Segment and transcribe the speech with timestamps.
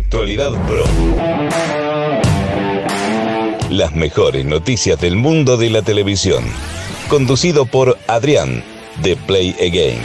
[0.00, 0.84] Actualidad Pro.
[3.68, 6.42] Las mejores noticias del mundo de la televisión.
[7.08, 8.64] Conducido por Adrián,
[9.02, 10.00] de Play Again.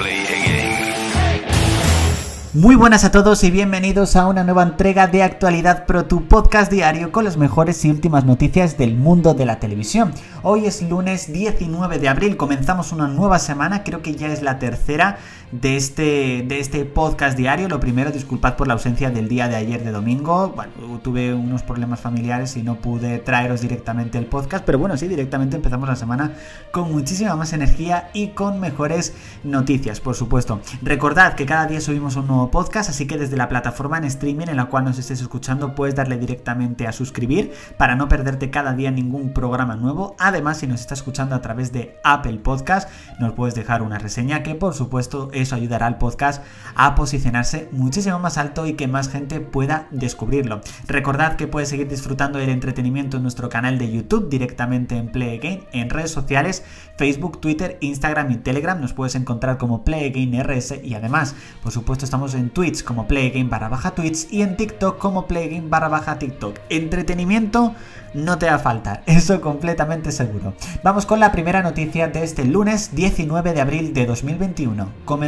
[2.55, 6.71] Muy buenas a todos y bienvenidos a una nueva entrega de Actualidad Pro, tu podcast
[6.71, 10.13] diario con las mejores y últimas noticias del mundo de la televisión.
[10.41, 14.57] Hoy es lunes 19 de abril, comenzamos una nueva semana, creo que ya es la
[14.57, 15.17] tercera
[15.61, 17.67] de este, de este podcast diario.
[17.67, 20.53] Lo primero, disculpad por la ausencia del día de ayer de domingo.
[20.55, 20.71] Bueno,
[21.01, 25.55] tuve unos problemas familiares y no pude traeros directamente el podcast, pero bueno, sí, directamente
[25.55, 26.33] empezamos la semana
[26.71, 30.59] con muchísima más energía y con mejores noticias, por supuesto.
[30.81, 34.47] Recordad que cada día subimos un nuevo podcast, así que desde la plataforma en streaming
[34.47, 38.73] en la cual nos estés escuchando puedes darle directamente a suscribir para no perderte cada
[38.73, 40.15] día ningún programa nuevo.
[40.19, 44.43] Además, si nos estás escuchando a través de Apple Podcast, nos puedes dejar una reseña
[44.43, 46.43] que por supuesto eso ayudará al podcast
[46.75, 50.61] a posicionarse muchísimo más alto y que más gente pueda descubrirlo.
[50.87, 55.37] Recordad que puedes seguir disfrutando del entretenimiento en nuestro canal de YouTube directamente en Play
[55.37, 56.63] Again, en redes sociales,
[56.97, 58.79] Facebook, Twitter, Instagram y Telegram.
[58.79, 63.07] Nos puedes encontrar como Play Again RS y además, por supuesto, estamos en Twitch como
[63.07, 66.59] Play Again barra baja Twitch y en TikTok como Play Again barra baja TikTok.
[66.69, 67.73] Entretenimiento
[68.13, 70.53] no te va a faltar, eso completamente seguro.
[70.83, 74.89] Vamos con la primera noticia de este lunes 19 de abril de 2021.
[75.05, 75.24] Comenzamos.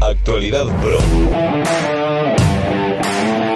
[0.00, 2.43] Actualidad Pro.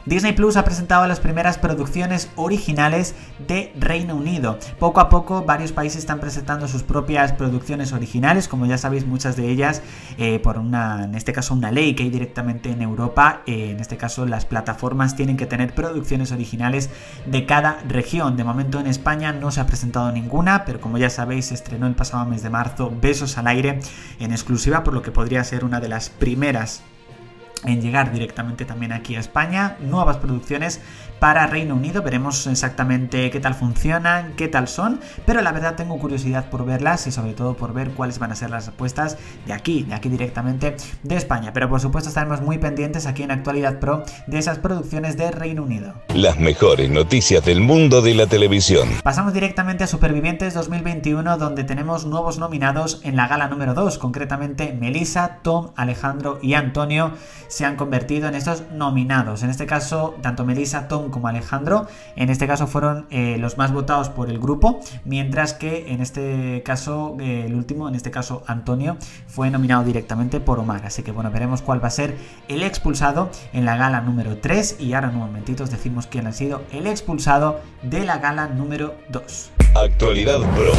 [0.08, 3.14] Disney Plus ha presentado las primeras producciones originales
[3.46, 4.58] de Reino Unido.
[4.78, 9.36] Poco a poco varios países están presentando sus propias producciones originales, como ya sabéis muchas
[9.36, 9.82] de ellas
[10.16, 13.80] eh, por una, en este caso una ley que hay directamente en Europa, eh, en
[13.80, 16.88] este caso las plataformas tienen que tener producciones originales
[17.26, 18.38] de cada región.
[18.38, 21.86] De momento en España no se ha presentado ninguna, pero como ya sabéis se estrenó
[21.86, 23.80] el pasado mes de marzo Besos al aire
[24.20, 26.82] en exclusiva, por lo que podría ser una de las primeras
[27.64, 30.80] en llegar directamente también aquí a España, nuevas producciones
[31.18, 35.98] para Reino Unido, veremos exactamente qué tal funcionan, qué tal son, pero la verdad tengo
[35.98, 39.52] curiosidad por verlas y sobre todo por ver cuáles van a ser las apuestas de
[39.52, 43.80] aquí, de aquí directamente de España, pero por supuesto estaremos muy pendientes aquí en Actualidad
[43.80, 45.94] Pro de esas producciones de Reino Unido.
[46.14, 48.88] Las mejores noticias del mundo de la televisión.
[49.02, 54.72] Pasamos directamente a Supervivientes 2021 donde tenemos nuevos nominados en la gala número 2, concretamente
[54.78, 57.12] Melissa, Tom, Alejandro y Antonio
[57.48, 59.42] se han convertido en estos nominados.
[59.42, 61.86] En este caso, tanto Melissa, Tom como Alejandro,
[62.16, 66.62] en este caso fueron eh, los más votados por el grupo, mientras que en este
[66.64, 70.82] caso, eh, el último, en este caso Antonio, fue nominado directamente por Omar.
[70.84, 72.16] Así que bueno, veremos cuál va a ser
[72.48, 76.26] el expulsado en la gala número 3 y ahora en un momentito os decimos quién
[76.26, 79.50] ha sido el expulsado de la gala número 2.
[79.74, 80.72] Actualidad Pro.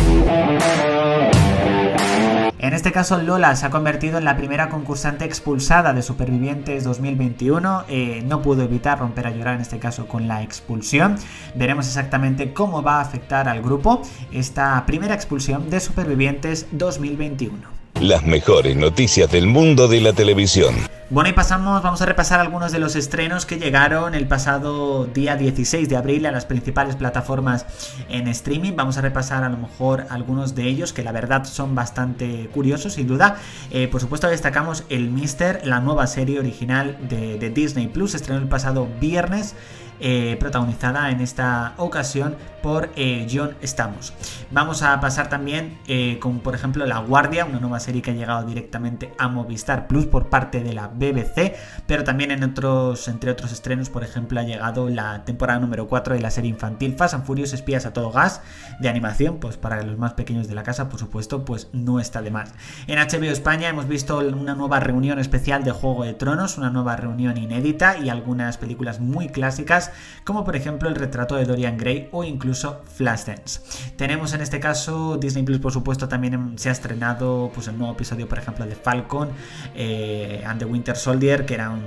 [2.70, 7.86] En este caso, Lola se ha convertido en la primera concursante expulsada de Supervivientes 2021.
[7.88, 11.16] Eh, no pudo evitar romper a llorar en este caso con la expulsión.
[11.56, 18.24] Veremos exactamente cómo va a afectar al grupo esta primera expulsión de Supervivientes 2021 las
[18.24, 20.76] mejores noticias del mundo de la televisión.
[21.12, 25.36] Bueno, y pasamos, vamos a repasar algunos de los estrenos que llegaron el pasado día
[25.36, 27.66] 16 de abril a las principales plataformas
[28.10, 28.74] en streaming.
[28.76, 32.94] Vamos a repasar a lo mejor algunos de ellos que la verdad son bastante curiosos,
[32.94, 33.38] sin duda.
[33.72, 38.40] Eh, por supuesto, destacamos el Mister, la nueva serie original de, de Disney Plus, estrenó
[38.40, 39.56] el pasado viernes.
[40.02, 44.14] Eh, protagonizada en esta ocasión por eh, John Stamos.
[44.50, 48.14] Vamos a pasar también eh, con, por ejemplo, La Guardia, una nueva serie que ha
[48.14, 51.56] llegado directamente a Movistar Plus por parte de la BBC,
[51.86, 56.16] pero también en otros, entre otros estrenos, por ejemplo, ha llegado la temporada número 4
[56.16, 58.42] de la serie infantil Fast and Furious Espías a todo gas
[58.80, 62.22] de animación, pues para los más pequeños de la casa, por supuesto, pues no está
[62.22, 62.54] de más.
[62.88, 66.96] En HBO España hemos visto una nueva reunión especial de Juego de Tronos, una nueva
[66.96, 69.89] reunión inédita y algunas películas muy clásicas
[70.24, 73.62] como por ejemplo el retrato de Dorian Gray o incluso Flashdance.
[73.96, 77.94] Tenemos en este caso Disney Plus, por supuesto, también se ha estrenado pues, el nuevo
[77.94, 79.30] episodio, por ejemplo, de Falcon
[79.76, 81.82] eh, and the Winter Soldier, que era un,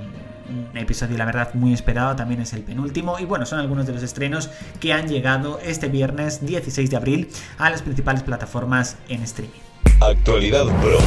[0.49, 3.93] un episodio la verdad muy esperado, también es el penúltimo y bueno, son algunos de
[3.93, 4.49] los estrenos
[4.79, 9.59] que han llegado este viernes 16 de abril a las principales plataformas en streaming.
[10.01, 10.97] Actualidad Pro.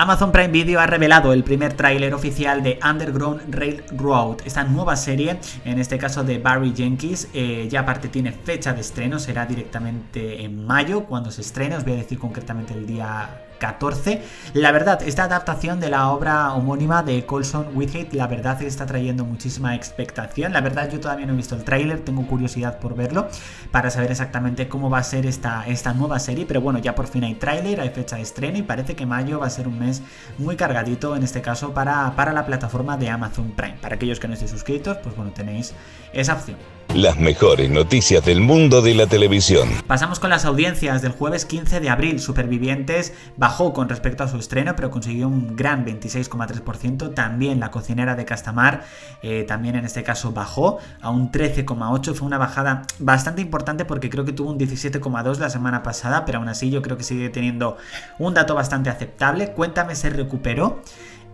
[0.00, 5.40] Amazon Prime Video ha revelado el primer tráiler oficial de Underground Railroad, esta nueva serie,
[5.64, 10.44] en este caso de Barry Jenkins, eh, ya aparte tiene fecha de estreno, será directamente
[10.44, 14.22] en mayo cuando se estrene, os voy a decir concretamente el día 14.
[14.54, 19.24] La verdad, esta adaptación de la obra homónima de Colson Whitehead, la verdad está trayendo
[19.24, 20.52] muchísima expectación.
[20.52, 23.28] La verdad, yo todavía no he visto el tráiler, tengo curiosidad por verlo
[23.70, 26.46] para saber exactamente cómo va a ser esta, esta nueva serie.
[26.46, 29.40] Pero bueno, ya por fin hay tráiler, hay fecha de estreno y parece que mayo
[29.40, 30.02] va a ser un mes
[30.38, 33.76] muy cargadito, en este caso para, para la plataforma de Amazon Prime.
[33.80, 35.74] Para aquellos que no estéis suscritos, pues bueno, tenéis
[36.12, 36.56] esa opción.
[36.94, 39.68] Las mejores noticias del mundo de la televisión.
[39.86, 42.18] Pasamos con las audiencias del jueves 15 de abril.
[42.18, 47.14] Supervivientes bajó con respecto a su estreno, pero consiguió un gran 26,3%.
[47.14, 48.84] También La cocinera de Castamar,
[49.22, 52.14] eh, también en este caso bajó a un 13,8%.
[52.14, 56.38] Fue una bajada bastante importante porque creo que tuvo un 17,2% la semana pasada, pero
[56.38, 57.76] aún así yo creo que sigue teniendo
[58.18, 59.52] un dato bastante aceptable.
[59.52, 60.82] Cuéntame se recuperó.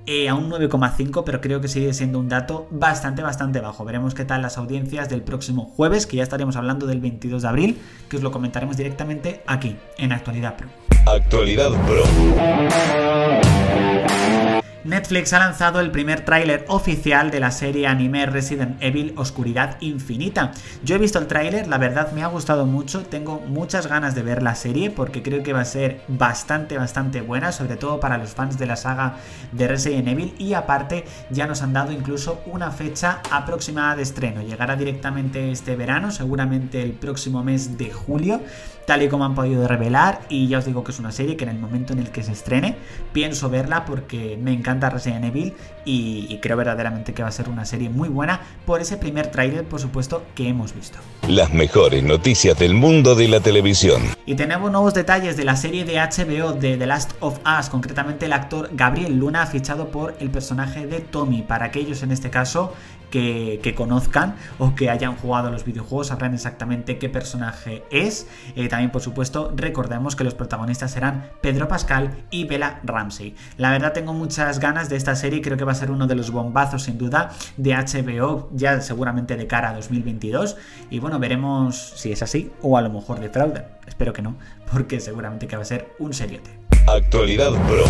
[0.07, 3.85] Eh, a un 9,5, pero creo que sigue siendo un dato bastante, bastante bajo.
[3.85, 7.49] Veremos qué tal las audiencias del próximo jueves, que ya estaremos hablando del 22 de
[7.49, 7.79] abril,
[8.09, 10.69] que os lo comentaremos directamente aquí, en Actualidad Pro.
[11.07, 12.05] Actualidad Pro.
[14.85, 20.53] Netflix ha lanzado el primer tráiler oficial de la serie anime Resident Evil Oscuridad Infinita.
[20.85, 24.23] Yo he visto el tráiler, la verdad me ha gustado mucho, tengo muchas ganas de
[24.23, 28.19] ver la serie porque creo que va a ser bastante, bastante buena, sobre todo para
[28.19, 29.17] los fans de la saga
[29.53, 34.43] de Resident Evil y aparte ya nos han dado incluso una fecha aproximada de estreno.
[34.43, 38.43] Llegará directamente este verano, seguramente el próximo mes de julio
[38.87, 40.21] tal y como han podido revelar.
[40.29, 42.23] Y ya os digo que es una serie que en el momento en el que
[42.23, 42.77] se estrene
[43.13, 45.55] pienso verla porque me encanta Resident Evil
[45.85, 49.65] y, creo verdaderamente que va a ser una serie muy buena por ese primer tráiler,
[49.65, 50.99] por supuesto, que hemos visto.
[51.29, 54.03] Las mejores noticias del mundo de la televisión.
[54.27, 58.27] Y tenemos nuevos detalles de la serie de HBO de The Last of Us, concretamente
[58.27, 61.43] el actor Gabriel Luna fichado por el personaje de Tommy.
[61.43, 62.73] Para aquellos en este caso
[63.11, 68.27] que, conozcan o que hayan jugado los videojuegos sabrán exactamente qué personaje es.
[68.57, 73.35] Eh, también, por supuesto, recordemos que los protagonistas serán Pedro Pascal y Bella Ramsey.
[73.57, 76.15] La verdad, tengo muchas ganas de esta serie, creo que va a ser uno de
[76.15, 80.57] los bombazos, sin duda, de HBO, ya seguramente de cara a 2022.
[80.91, 83.65] Y bueno, veremos si es así o a lo mejor de fraude.
[83.87, 84.37] Espero que no,
[84.73, 86.51] porque seguramente que va a ser un seriote.
[86.87, 87.85] Actualidad Pro.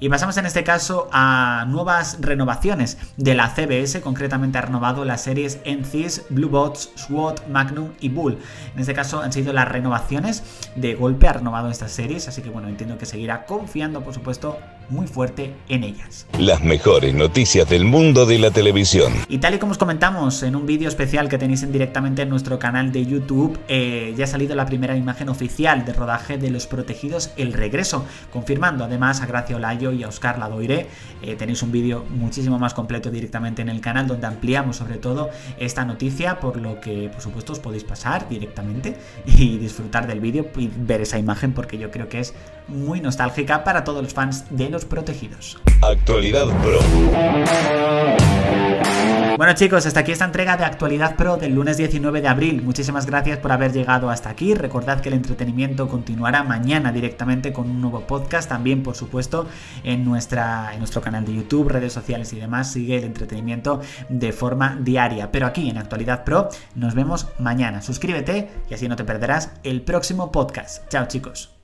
[0.00, 5.22] Y pasamos en este caso a nuevas renovaciones de la CBS, concretamente ha renovado las
[5.22, 8.38] series Encis, Blue Bots, SWAT, Magnum y Bull.
[8.74, 10.42] En este caso han sido las renovaciones
[10.74, 14.58] de golpe, ha renovado estas series, así que bueno, entiendo que seguirá confiando, por supuesto,
[14.88, 16.26] muy fuerte en ellas.
[16.38, 19.12] Las mejores noticias del mundo de la televisión.
[19.28, 22.58] Y tal y como os comentamos en un vídeo especial que tenéis directamente en nuestro
[22.58, 26.66] canal de YouTube, eh, ya ha salido la primera imagen oficial de rodaje de Los
[26.66, 30.86] Protegidos El Regreso, confirmando además a Gracia Olayo y a Oscar Ladoire.
[31.22, 35.30] Eh, tenéis un vídeo muchísimo más completo directamente en el canal donde ampliamos sobre todo
[35.58, 38.96] esta noticia, por lo que por supuesto os podéis pasar directamente
[39.26, 42.34] y disfrutar del vídeo y ver esa imagen porque yo creo que es
[42.68, 45.58] muy nostálgica para todos los fans de protegidos.
[45.82, 46.80] Actualidad Pro.
[49.36, 52.62] Bueno chicos, hasta aquí esta entrega de Actualidad Pro del lunes 19 de abril.
[52.62, 54.54] Muchísimas gracias por haber llegado hasta aquí.
[54.54, 58.48] Recordad que el entretenimiento continuará mañana directamente con un nuevo podcast.
[58.48, 59.48] También, por supuesto,
[59.82, 62.70] en, nuestra, en nuestro canal de YouTube, redes sociales y demás.
[62.70, 65.32] Sigue el entretenimiento de forma diaria.
[65.32, 67.82] Pero aquí en Actualidad Pro nos vemos mañana.
[67.82, 70.88] Suscríbete y así no te perderás el próximo podcast.
[70.88, 71.63] Chao chicos.